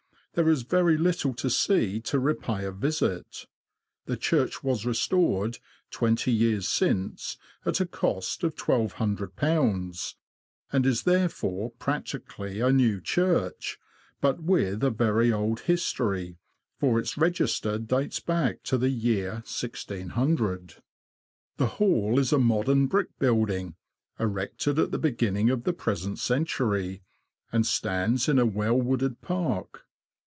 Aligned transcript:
There 0.33 0.47
is 0.47 0.61
very 0.61 0.97
little 0.97 1.33
to 1.33 1.49
see 1.49 1.99
to 2.03 2.17
repay 2.17 2.63
a 2.63 2.71
visit. 2.71 3.47
The 4.05 4.15
church 4.15 4.63
was 4.63 4.85
restored, 4.85 5.59
twenty 5.89 6.31
years 6.31 6.69
since, 6.69 7.35
at 7.65 7.81
a 7.81 7.85
cost 7.85 8.41
of 8.45 8.55
;^I200, 8.55 10.15
and 10.71 10.85
is 10.85 11.03
therefore 11.03 11.73
practi 11.81 12.25
cally 12.25 12.61
a 12.61 12.71
new 12.71 13.01
church, 13.01 13.77
but 14.21 14.41
with 14.41 14.81
a 14.85 14.89
very 14.89 15.33
old 15.33 15.59
history, 15.67 16.37
for 16.79 16.97
its 16.97 17.17
register 17.17 17.77
dates 17.77 18.21
back 18.21 18.63
to 18.63 18.77
the 18.77 18.89
year 18.89 19.31
1600. 19.45 20.75
The 21.57 21.65
Hall 21.67 22.17
is 22.17 22.31
a 22.31 22.39
modern 22.39 22.87
brick 22.87 23.09
building, 23.19 23.75
erected 24.17 24.79
at 24.79 24.91
the 24.91 24.97
beginning 24.97 25.49
of 25.49 25.65
the 25.65 25.73
present 25.73 26.19
century, 26.19 27.03
and 27.51 27.65
stands 27.67 28.29
in 28.29 28.39
a 28.39 28.45
well 28.45 28.79
wooded 28.81 29.19
park. 29.19 29.85